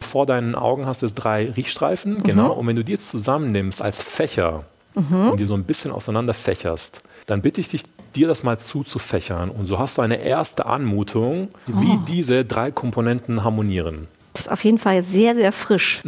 Vor 0.00 0.26
deinen 0.26 0.54
Augen 0.54 0.86
hast 0.86 1.02
du 1.02 1.06
jetzt 1.06 1.16
drei 1.16 1.46
Mhm. 1.46 1.52
Riechstreifen, 1.54 2.22
genau. 2.22 2.52
Und 2.52 2.66
wenn 2.68 2.76
du 2.76 2.84
die 2.84 2.92
jetzt 2.92 3.08
zusammennimmst 3.10 3.82
als 3.82 4.00
Fächer 4.00 4.64
Mhm. 4.94 5.30
und 5.30 5.40
die 5.40 5.44
so 5.46 5.54
ein 5.54 5.64
bisschen 5.64 5.90
auseinander 5.90 6.34
fächerst, 6.34 7.02
dann 7.26 7.42
bitte 7.42 7.60
ich 7.60 7.68
dich, 7.68 7.82
dir 8.14 8.28
das 8.28 8.44
mal 8.44 8.58
zuzufächern. 8.58 9.50
Und 9.50 9.66
so 9.66 9.78
hast 9.80 9.98
du 9.98 10.02
eine 10.02 10.22
erste 10.22 10.66
Anmutung, 10.66 11.48
wie 11.66 11.94
Oh. 11.94 11.98
diese 12.06 12.44
drei 12.44 12.70
Komponenten 12.70 13.42
harmonieren. 13.44 14.06
Ist 14.38 14.50
auf 14.50 14.64
jeden 14.64 14.78
Fall 14.78 15.02
sehr, 15.04 15.34
sehr 15.34 15.52
frisch. 15.52 16.02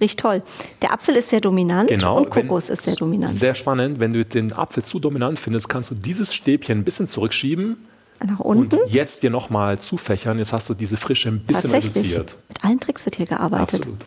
Riecht 0.00 0.18
toll. 0.20 0.42
Der 0.82 0.92
Apfel 0.92 1.14
ist 1.16 1.30
sehr 1.30 1.40
dominant 1.40 1.88
Mhm. 1.90 1.94
Genau. 1.94 2.18
und 2.18 2.30
Kokos 2.30 2.68
wenn- 2.68 2.74
ist 2.74 2.82
sehr 2.84 2.96
dominant. 2.96 3.32
Sehr 3.32 3.54
spannend. 3.54 4.00
Wenn 4.00 4.12
du 4.12 4.24
den 4.24 4.52
Apfel 4.52 4.82
zu 4.82 4.98
dominant 4.98 5.38
findest, 5.38 5.68
kannst 5.68 5.90
du 5.90 5.94
dieses 5.94 6.34
Stäbchen 6.34 6.78
ein 6.80 6.84
bisschen 6.84 7.08
zurückschieben 7.08 7.76
Nach 8.24 8.40
und 8.40 8.72
unten. 8.72 8.78
jetzt 8.88 9.22
dir 9.22 9.30
nochmal 9.30 9.78
zufächern. 9.78 10.38
Jetzt 10.38 10.52
hast 10.52 10.68
du 10.68 10.74
diese 10.74 10.96
Frische 10.96 11.28
ein 11.28 11.40
bisschen 11.40 11.70
reduziert. 11.70 12.36
Mit 12.48 12.64
allen 12.64 12.80
Tricks 12.80 13.04
wird 13.06 13.16
hier 13.16 13.26
gearbeitet. 13.26 13.80
Absolut. 13.82 13.98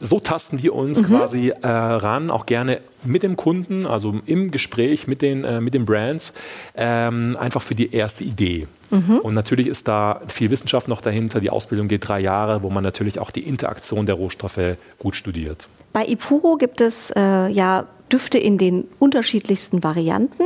So 0.00 0.20
tasten 0.20 0.62
wir 0.62 0.74
uns 0.74 1.00
Mhm. 1.02 1.06
quasi 1.06 1.48
äh, 1.48 1.66
ran, 1.66 2.30
auch 2.30 2.46
gerne 2.46 2.80
mit 3.04 3.22
dem 3.22 3.36
Kunden, 3.36 3.86
also 3.86 4.14
im 4.26 4.50
Gespräch 4.50 5.06
mit 5.06 5.22
den, 5.22 5.44
äh, 5.44 5.60
mit 5.60 5.74
den 5.74 5.84
Brands, 5.84 6.32
ähm, 6.76 7.36
einfach 7.40 7.62
für 7.62 7.74
die 7.74 7.94
erste 7.94 8.24
Idee. 8.24 8.66
Mhm. 8.90 9.18
Und 9.18 9.34
natürlich 9.34 9.66
ist 9.66 9.88
da 9.88 10.20
viel 10.28 10.50
Wissenschaft 10.50 10.88
noch 10.88 11.00
dahinter. 11.00 11.40
Die 11.40 11.50
Ausbildung 11.50 11.88
geht 11.88 12.06
drei 12.06 12.20
Jahre, 12.20 12.62
wo 12.62 12.70
man 12.70 12.84
natürlich 12.84 13.18
auch 13.18 13.30
die 13.30 13.40
Interaktion 13.48 14.06
der 14.06 14.16
Rohstoffe 14.16 14.76
gut 14.98 15.16
studiert. 15.16 15.66
Bei 15.92 16.06
Ipuro 16.06 16.56
gibt 16.56 16.80
es 16.80 17.10
äh, 17.16 17.48
ja 17.48 17.86
Düfte 18.12 18.38
in 18.38 18.58
den 18.58 18.84
unterschiedlichsten 18.98 19.82
Varianten. 19.82 20.44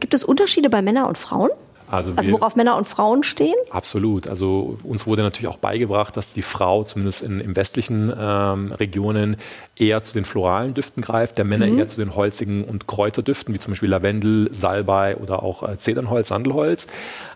Gibt 0.00 0.14
es 0.14 0.24
Unterschiede 0.24 0.70
bei 0.70 0.82
Männern 0.82 1.04
und 1.04 1.18
Frauen? 1.18 1.50
Also, 1.90 2.12
Also 2.16 2.30
wir- 2.30 2.40
worauf 2.40 2.56
Männer 2.56 2.76
und 2.76 2.86
Frauen 2.88 3.22
stehen? 3.22 3.54
Absolut. 3.70 4.26
Also 4.28 4.78
uns 4.82 5.06
wurde 5.06 5.22
natürlich 5.22 5.48
auch 5.48 5.58
beigebracht, 5.58 6.16
dass 6.16 6.32
die 6.34 6.42
Frau 6.42 6.84
zumindest 6.84 7.22
in, 7.22 7.40
in 7.40 7.54
westlichen 7.56 8.12
ähm, 8.18 8.72
Regionen 8.72 9.36
eher 9.76 10.02
zu 10.02 10.14
den 10.14 10.24
floralen 10.24 10.72
Düften 10.74 11.02
greift, 11.02 11.36
der 11.38 11.44
Männer 11.44 11.66
eher 11.66 11.86
zu 11.86 12.00
den 12.00 12.16
holzigen 12.16 12.64
und 12.64 12.86
Kräuterdüften, 12.86 13.54
wie 13.54 13.58
zum 13.58 13.72
Beispiel 13.72 13.90
Lavendel, 13.90 14.48
Salbei 14.52 15.16
oder 15.16 15.42
auch 15.42 15.62
äh, 15.62 15.76
Zedernholz, 15.78 16.28
Sandelholz. 16.28 16.86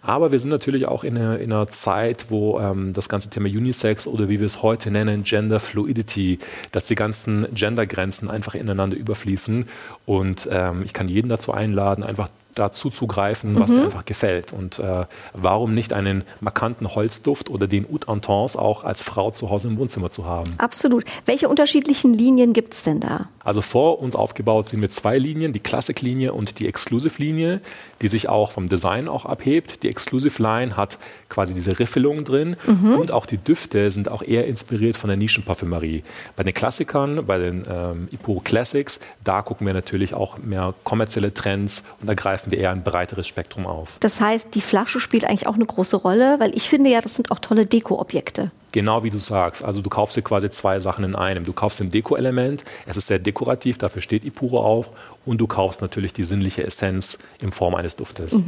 Aber 0.02 0.33
wir 0.33 0.38
sind 0.38 0.49
natürlich 0.49 0.87
auch 0.87 1.04
in 1.04 1.19
einer, 1.19 1.38
in 1.38 1.52
einer 1.52 1.69
Zeit, 1.69 2.26
wo 2.30 2.59
ähm, 2.59 2.92
das 2.95 3.09
ganze 3.11 3.28
Thema 3.28 3.47
Unisex 3.49 4.07
oder 4.07 4.28
wie 4.30 4.40
wir 4.40 4.47
es 4.47 4.62
heute 4.62 4.90
nennen, 4.90 5.25
Gender 5.25 5.61
Fluidity, 5.61 6.38
dass 6.73 6.87
die 6.87 6.95
ganzen 6.95 7.47
Gendergrenzen 7.54 8.30
einfach 8.30 8.54
ineinander 8.54 8.97
überfließen. 8.97 9.69
Und 10.07 10.49
ähm, 10.50 10.83
ich 10.87 10.95
kann 10.95 11.09
jeden 11.09 11.28
dazu 11.28 11.52
einladen, 11.52 12.02
einfach 12.02 12.28
dazu 12.54 12.90
zu 12.90 13.07
greifen, 13.07 13.59
was 13.59 13.71
dir 13.71 13.83
einfach 13.85 14.04
gefällt. 14.04 14.52
Und 14.52 14.78
äh, 14.78 15.07
warum 15.33 15.75
nicht 15.75 15.92
einen 15.92 16.25
markanten 16.40 16.95
Holzduft 16.95 17.50
oder 17.50 17.66
den 17.66 17.87
Oud 17.87 18.09
Entens 18.09 18.57
auch 18.57 18.85
als 18.85 19.02
Frau 19.02 19.30
zu 19.30 19.50
Hause 19.50 19.69
im 19.69 19.78
Wohnzimmer 19.78 20.11
zu 20.11 20.26
haben? 20.26 20.54
Absolut. 20.59 21.04
Welche 21.26 21.49
unterschiedlichen 21.49 22.14
Linien 22.14 22.52
gibt 22.52 22.75
es 22.75 22.83
denn 22.83 23.00
da? 23.00 23.28
Also 23.42 23.62
vor 23.62 24.00
uns 24.00 24.14
aufgebaut 24.14 24.69
sind 24.69 24.80
wir 24.80 24.90
zwei 24.90 25.19
Linien, 25.19 25.52
die 25.52 25.61
Classic-Linie 25.61 26.33
und 26.33 26.59
die 26.59 26.69
Exclusive-Linie, 26.69 27.61
die 28.02 28.09
sich 28.09 28.28
auch 28.28 28.52
vom 28.52 28.69
Design 28.69 29.09
auch 29.09 29.25
abhebt. 29.25 29.83
Die 29.83 29.88
Exclusive-Line 29.88 30.76
hat 30.76 30.99
quasi 31.28 31.54
diese 31.54 31.78
Riffelung 31.78 32.25
drin 32.25 32.57
und 32.66 33.12
auch 33.12 33.26
die 33.26 33.38
Düfte 33.38 33.90
sind 33.90 34.11
auch 34.11 34.23
eher 34.23 34.47
inspiriert 34.47 34.97
von 34.97 35.09
der 35.09 35.16
Nischenparfümerie. 35.16 36.02
Bei 36.37 36.42
den 36.42 36.54
Klassikern, 36.54 37.25
bei 37.26 37.38
den 37.38 37.64
ähm, 37.69 38.09
Ipuro 38.11 38.40
Classics, 38.40 39.00
da 39.25 39.42
gucken 39.42 39.66
wir 39.66 39.75
natürlich 39.75 40.14
auch 40.14 40.38
mehr 40.38 40.75
kommerzielle 40.85 41.33
Trends 41.33 41.85
und 42.00 42.09
da 42.09 42.14
greifen 42.40 42.52
wir 42.52 42.59
eher 42.59 42.70
ein 42.70 42.82
breiteres 42.82 43.26
Spektrum 43.26 43.66
auf. 43.66 43.99
Das 44.00 44.20
heißt, 44.20 44.54
die 44.54 44.61
Flasche 44.61 45.00
spielt 45.00 45.25
eigentlich 45.25 45.47
auch 45.47 45.54
eine 45.54 45.66
große 45.66 45.97
Rolle, 45.97 46.40
weil 46.40 46.56
ich 46.56 46.68
finde 46.68 46.90
ja, 46.90 47.00
das 47.00 47.14
sind 47.14 47.30
auch 47.30 47.38
tolle 47.38 47.66
Deko-Objekte. 47.66 48.50
Genau 48.72 49.02
wie 49.02 49.10
du 49.10 49.18
sagst. 49.18 49.64
Also 49.64 49.82
du 49.82 49.90
kaufst 49.90 50.16
dir 50.16 50.22
quasi 50.22 50.50
zwei 50.50 50.80
Sachen 50.80 51.04
in 51.04 51.16
einem. 51.16 51.44
Du 51.44 51.52
kaufst 51.52 51.80
ein 51.80 51.90
Deko-Element, 51.90 52.62
es 52.86 52.96
ist 52.96 53.06
sehr 53.08 53.18
dekorativ, 53.18 53.78
dafür 53.78 54.02
steht 54.02 54.24
Ipuro 54.24 54.64
auch. 54.64 54.86
Und 55.26 55.38
du 55.38 55.46
kaufst 55.46 55.82
natürlich 55.82 56.14
die 56.14 56.24
sinnliche 56.24 56.64
Essenz 56.64 57.18
in 57.42 57.52
Form 57.52 57.74
eines 57.74 57.94
Duftes. 57.94 58.42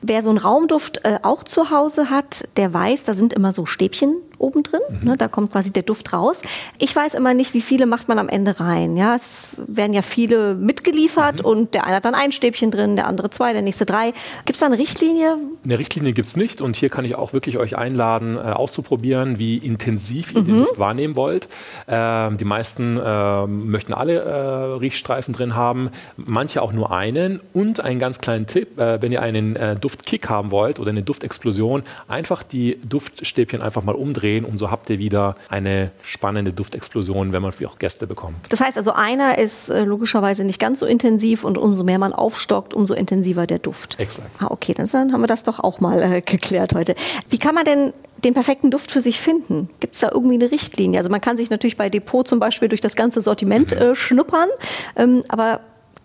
Wer 0.00 0.22
so 0.22 0.30
einen 0.30 0.38
Raumduft 0.38 1.04
äh, 1.04 1.18
auch 1.22 1.44
zu 1.44 1.70
Hause 1.70 2.08
hat, 2.08 2.48
der 2.56 2.72
weiß, 2.72 3.04
da 3.04 3.12
sind 3.14 3.34
immer 3.34 3.52
so 3.52 3.66
Stäbchen 3.66 4.16
oben 4.38 4.62
drin. 4.62 4.80
Ne, 5.02 5.16
da 5.16 5.28
kommt 5.28 5.52
quasi 5.52 5.72
der 5.72 5.82
Duft 5.82 6.12
raus. 6.12 6.42
Ich 6.78 6.94
weiß 6.94 7.14
immer 7.14 7.34
nicht, 7.34 7.54
wie 7.54 7.60
viele 7.60 7.86
macht 7.86 8.08
man 8.08 8.18
am 8.18 8.28
Ende 8.28 8.58
rein. 8.60 8.96
Ja, 8.96 9.16
es 9.16 9.56
werden 9.66 9.92
ja 9.92 10.02
viele 10.02 10.54
mitgeliefert 10.54 11.40
und 11.40 11.74
der 11.74 11.84
eine 11.84 11.96
hat 11.96 12.04
dann 12.04 12.14
ein 12.14 12.32
Stäbchen 12.32 12.70
drin, 12.70 12.96
der 12.96 13.06
andere 13.06 13.30
zwei, 13.30 13.52
der 13.52 13.62
nächste 13.62 13.86
drei. 13.86 14.12
Gibt 14.44 14.56
es 14.56 14.60
da 14.60 14.66
eine 14.66 14.78
Richtlinie? 14.78 15.36
Eine 15.64 15.78
Richtlinie 15.78 16.12
gibt 16.12 16.28
es 16.28 16.36
nicht 16.36 16.60
und 16.60 16.76
hier 16.76 16.88
kann 16.88 17.04
ich 17.04 17.14
auch 17.14 17.32
wirklich 17.32 17.58
euch 17.58 17.76
einladen, 17.76 18.36
äh, 18.36 18.40
auszuprobieren, 18.40 19.38
wie 19.38 19.58
intensiv 19.64 20.34
ihr 20.34 20.42
den 20.42 20.58
Duft 20.58 20.78
wahrnehmen 20.78 21.16
wollt. 21.16 21.48
Ähm, 21.88 22.38
die 22.38 22.44
meisten 22.44 23.00
ähm, 23.04 23.70
möchten 23.70 23.92
alle 23.92 24.20
äh, 24.20 24.78
Riechstreifen 24.78 25.34
drin 25.34 25.54
haben, 25.54 25.90
manche 26.16 26.62
auch 26.62 26.72
nur 26.72 26.92
einen. 26.92 27.40
Und 27.52 27.80
einen 27.80 27.98
ganz 27.98 28.20
kleinen 28.20 28.46
Tipp, 28.46 28.78
äh, 28.78 29.00
wenn 29.02 29.12
ihr 29.12 29.22
einen 29.22 29.56
äh, 29.56 29.76
Duftkick 29.76 30.28
haben 30.28 30.50
wollt 30.50 30.80
oder 30.80 30.90
eine 30.90 31.02
Duftexplosion, 31.02 31.82
einfach 32.08 32.42
die 32.42 32.78
Duftstäbchen 32.88 33.62
einfach 33.62 33.82
mal 33.82 33.94
umdrehen 33.94 34.44
und 34.44 34.58
so 34.58 34.70
habt 34.70 34.90
ihr 34.90 34.98
wieder 34.98 35.36
eine 35.48 35.90
spannende 36.02 36.52
Duftexplosion, 36.52 37.32
wenn 37.32 37.42
man 37.42 37.52
für 37.52 37.68
auch 37.68 37.78
Gäste 37.78 38.06
bekommt. 38.06 38.36
Das 38.50 38.60
heißt 38.60 38.76
also, 38.76 38.92
einer 38.92 39.38
ist 39.38 39.68
äh, 39.68 39.84
logischerweise 39.84 40.44
nicht 40.44 40.60
ganz 40.60 40.80
so 40.80 40.86
intensiv 40.86 41.44
und 41.44 41.58
umso 41.58 41.84
mehr 41.84 41.98
man 41.98 42.12
aufstockt, 42.12 42.74
umso 42.74 42.94
intensiver 42.94 43.46
der 43.46 43.58
Duft. 43.58 43.98
Exakt. 43.98 44.30
Ah, 44.38 44.48
okay, 44.50 44.74
dann 44.74 45.12
haben 45.12 45.20
wir 45.20 45.26
das 45.26 45.42
doch 45.42 45.60
auch 45.60 45.80
mal 45.80 46.02
äh, 46.02 46.20
geklärt 46.20 46.74
heute. 46.74 46.94
Wie 47.30 47.38
kann 47.38 47.54
man 47.54 47.64
denn 47.64 47.92
den 48.24 48.34
perfekten 48.34 48.70
Duft 48.70 48.90
für 48.90 49.00
sich 49.00 49.20
finden? 49.20 49.68
Gibt 49.80 49.94
es 49.94 50.00
da 50.00 50.10
irgendwie 50.12 50.34
eine 50.34 50.50
Richtlinie? 50.50 50.98
Also 50.98 51.10
man 51.10 51.20
kann 51.20 51.36
sich 51.36 51.50
natürlich 51.50 51.76
bei 51.76 51.90
Depot 51.90 52.26
zum 52.26 52.40
Beispiel 52.40 52.68
durch 52.68 52.80
das 52.80 52.96
ganze 52.96 53.20
Sortiment 53.20 53.72
äh, 53.72 53.94
schnuppern, 53.94 54.48
ähm, 54.96 55.22
aber 55.28 55.60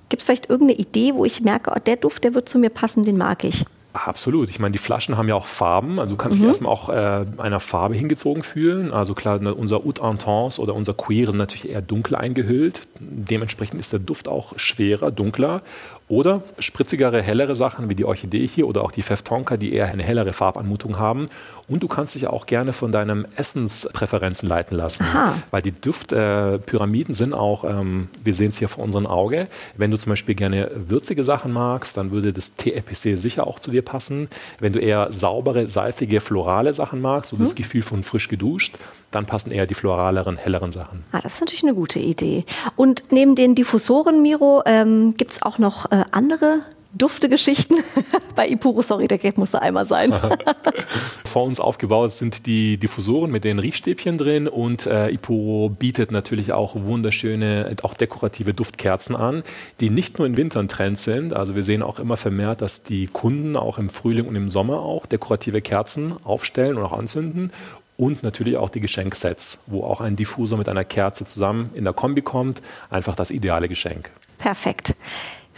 gibt 0.09 0.21
es 0.21 0.25
vielleicht 0.25 0.49
irgendeine 0.49 0.79
Idee, 0.79 1.13
wo 1.13 1.25
ich 1.25 1.41
merke, 1.41 1.71
oh, 1.75 1.79
der 1.79 1.95
Duft, 1.95 2.23
der 2.23 2.33
wird 2.33 2.49
zu 2.49 2.59
mir 2.59 2.69
passen, 2.69 3.03
den 3.03 3.17
mag 3.17 3.43
ich? 3.43 3.65
Absolut. 3.91 4.51
Ich 4.51 4.59
meine, 4.59 4.71
die 4.71 4.77
Flaschen 4.77 5.17
haben 5.17 5.27
ja 5.27 5.33
auch 5.33 5.47
Farben. 5.47 5.99
Also 5.99 6.13
du 6.13 6.17
kannst 6.17 6.37
dich 6.37 6.45
erstmal 6.45 6.71
auch 6.71 6.89
äh, 6.89 7.25
einer 7.37 7.59
Farbe 7.59 7.95
hingezogen 7.95 8.43
fühlen. 8.43 8.93
Also 8.93 9.15
klar, 9.15 9.39
ne, 9.39 9.53
unser 9.53 9.83
Oud 9.83 9.99
Entens 9.99 10.59
oder 10.59 10.75
unser 10.75 10.93
Queer 10.93 11.27
sind 11.27 11.37
natürlich 11.37 11.69
eher 11.69 11.81
dunkel 11.81 12.15
eingehüllt. 12.15 12.87
Dementsprechend 12.99 13.79
ist 13.79 13.91
der 13.91 13.99
Duft 13.99 14.27
auch 14.27 14.57
schwerer, 14.57 15.09
dunkler. 15.09 15.63
Oder 16.07 16.43
spritzigere, 16.59 17.21
hellere 17.21 17.55
Sachen 17.55 17.89
wie 17.89 17.95
die 17.95 18.05
Orchidee 18.05 18.47
hier 18.47 18.67
oder 18.67 18.83
auch 18.83 18.91
die 18.91 19.01
Feftonka, 19.01 19.57
die 19.57 19.73
eher 19.73 19.87
eine 19.87 20.03
hellere 20.03 20.33
Farbanmutung 20.33 20.99
haben. 20.99 21.27
Und 21.69 21.83
du 21.83 21.87
kannst 21.87 22.15
dich 22.15 22.27
auch 22.27 22.45
gerne 22.45 22.73
von 22.73 22.91
deinen 22.91 23.25
Essenspräferenzen 23.35 24.49
leiten 24.49 24.75
lassen. 24.75 25.03
Aha. 25.03 25.35
Weil 25.51 25.61
die 25.61 25.71
Duftpyramiden 25.71 27.13
sind 27.13 27.33
auch, 27.33 27.63
ähm, 27.63 28.09
wir 28.23 28.33
sehen 28.33 28.49
es 28.49 28.57
hier 28.57 28.67
vor 28.67 28.83
unserem 28.83 29.05
Auge, 29.05 29.47
wenn 29.77 29.91
du 29.91 29.97
zum 29.97 30.11
Beispiel 30.11 30.35
gerne 30.35 30.71
würzige 30.75 31.23
Sachen 31.23 31.53
magst, 31.53 31.95
dann 31.95 32.11
würde 32.11 32.33
das 32.33 32.55
TEPC 32.55 33.17
sicher 33.17 33.45
auch 33.45 33.59
zu 33.59 33.71
dir 33.71 33.83
passen. 33.83 34.29
Wenn 34.59 34.73
du 34.73 34.79
eher 34.79 35.11
saubere, 35.11 35.69
salzige, 35.69 36.21
florale 36.21 36.73
Sachen 36.73 37.01
magst, 37.01 37.29
so 37.29 37.37
das 37.37 37.55
Gefühl 37.55 37.83
von 37.83 38.03
frisch 38.03 38.27
geduscht, 38.27 38.77
dann 39.11 39.25
passen 39.25 39.51
eher 39.51 39.65
die 39.65 39.73
floraleren, 39.73 40.37
helleren 40.37 40.71
Sachen. 40.71 41.03
Ah, 41.11 41.19
das 41.21 41.35
ist 41.35 41.39
natürlich 41.41 41.63
eine 41.63 41.73
gute 41.73 41.99
Idee. 41.99 42.45
Und 42.75 43.03
neben 43.11 43.35
den 43.35 43.55
Diffusoren, 43.55 44.21
Miro, 44.21 44.63
ähm, 44.65 45.15
gibt 45.17 45.33
es 45.33 45.41
auch 45.41 45.57
noch 45.57 45.91
äh, 45.91 46.03
andere 46.11 46.61
Duftegeschichten? 46.93 47.77
Bei 48.35 48.47
Ipuro, 48.47 48.81
sorry, 48.81 49.07
der 49.07 49.17
Gag 49.17 49.37
musste 49.37 49.61
einmal 49.61 49.85
sein. 49.85 50.13
Vor 51.29 51.43
uns 51.43 51.59
aufgebaut 51.59 52.11
sind 52.11 52.47
die 52.47 52.77
Diffusoren 52.77 53.29
mit 53.29 53.43
den 53.43 53.59
Riechstäbchen 53.59 54.17
drin 54.17 54.47
und 54.47 54.87
äh, 54.87 55.11
Ipuro 55.11 55.69
bietet 55.69 56.09
natürlich 56.09 56.53
auch 56.53 56.73
wunderschöne, 56.75 57.75
auch 57.83 57.93
dekorative 57.93 58.55
Duftkerzen 58.55 59.15
an, 59.15 59.43
die 59.79 59.91
nicht 59.91 60.17
nur 60.17 60.25
im 60.25 60.37
Winter 60.37 60.59
ein 60.59 60.67
Trend 60.67 60.99
sind. 60.99 61.33
Also 61.35 61.53
wir 61.53 61.61
sehen 61.61 61.83
auch 61.83 61.99
immer 61.99 62.17
vermehrt, 62.17 62.61
dass 62.61 62.81
die 62.81 63.05
Kunden 63.05 63.55
auch 63.57 63.77
im 63.77 63.91
Frühling 63.91 64.25
und 64.25 64.35
im 64.35 64.49
Sommer 64.49 64.79
auch 64.79 65.05
dekorative 65.05 65.61
Kerzen 65.61 66.15
aufstellen 66.23 66.77
und 66.77 66.83
auch 66.83 66.97
anzünden. 66.97 67.51
Und 67.95 68.23
natürlich 68.23 68.57
auch 68.57 68.69
die 68.69 68.81
Geschenksets, 68.81 69.59
wo 69.67 69.83
auch 69.83 70.01
ein 70.01 70.15
Diffusor 70.15 70.57
mit 70.57 70.67
einer 70.67 70.83
Kerze 70.83 71.25
zusammen 71.27 71.69
in 71.75 71.83
der 71.83 71.93
Kombi 71.93 72.23
kommt. 72.23 72.63
Einfach 72.89 73.15
das 73.15 73.29
ideale 73.29 73.69
Geschenk. 73.69 74.09
Perfekt. 74.39 74.95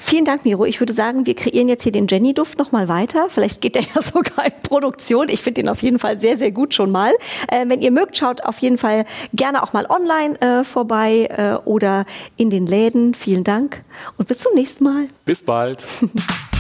Vielen 0.04 0.26
Dank, 0.26 0.46
Miro. 0.46 0.66
Ich 0.66 0.80
würde 0.80 0.94
sagen, 0.94 1.28
wir 1.28 1.36
kreieren 1.36 1.70
jetzt 1.70 1.84
hier 1.84 1.92
den 1.92 2.08
Jenny-Duft 2.08 2.58
nochmal 2.58 2.88
weiter. 2.88 3.28
Vielleicht 3.30 3.62
geht 3.62 3.76
der 3.76 3.84
ja 3.96 4.02
sogar 4.02 4.48
in 4.48 4.54
Produktion. 4.64 5.30
Ich 5.30 5.42
finde 5.42 5.62
den 5.62 5.70
auf 5.70 5.84
jeden 5.84 6.00
Fall 6.00 6.20
sehr, 6.20 6.38
sehr 6.38 6.50
gut 6.52 6.74
schon 6.74 6.90
mal. 6.92 7.12
Äh, 7.48 7.70
wenn 7.70 7.82
ihr 7.82 7.92
mögt, 7.92 8.18
schaut 8.18 8.44
auf 8.44 8.58
jeden 8.60 8.80
Fall 8.80 9.06
gerne 9.32 9.62
auch 9.62 9.74
mal 9.74 9.86
online 9.88 10.42
äh, 10.42 10.64
vorbei 10.64 11.28
äh, 11.30 11.54
oder 11.66 12.06
in 12.36 12.50
den 12.50 12.66
Läden. 12.66 13.14
Vielen 13.14 13.44
Dank 13.44 13.84
und 14.18 14.28
bis 14.28 14.40
zum 14.40 14.56
nächsten 14.56 14.84
Mal. 14.84 15.06
Bis 15.24 15.46
bald. 15.46 15.86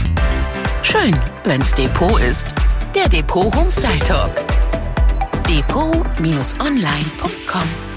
Schön, 0.83 1.17
wenn's 1.43 1.73
Depot 1.73 2.21
ist. 2.21 2.45
Der 2.95 3.09
Depot 3.09 3.53
Homestyle 3.55 3.97
Talk. 3.99 4.31
Depot-online.com 5.47 7.90